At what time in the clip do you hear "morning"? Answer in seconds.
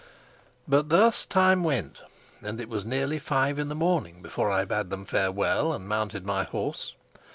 3.75-4.23